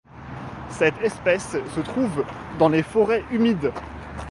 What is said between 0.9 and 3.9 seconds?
espèce se trouve dans les forêts humides.